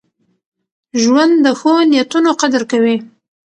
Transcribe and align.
ژوند 1.03 1.33
د 1.45 1.47
ښو 1.59 1.73
نیتونو 1.91 2.29
قدر 2.41 2.61
کوي. 2.71 2.95